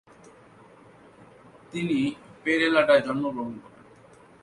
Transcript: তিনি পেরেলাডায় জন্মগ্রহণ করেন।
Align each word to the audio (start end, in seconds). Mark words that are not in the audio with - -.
তিনি 1.71 1.99
পেরেলাডায় 2.43 3.01
জন্মগ্রহণ 3.01 3.55
করেন। 3.57 3.83